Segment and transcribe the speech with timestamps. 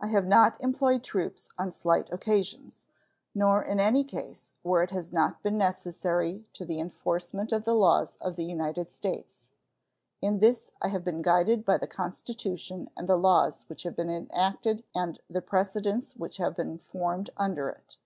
[0.00, 2.84] I have not employed troops on slight occasions,
[3.34, 7.74] nor in any case where it has not been necessary to the enforcement of the
[7.74, 9.50] laws of the United States.
[10.22, 14.08] In this I have been guided by the Constitution and the laws which have been
[14.08, 17.96] enacted and the precedents which have been formed under it.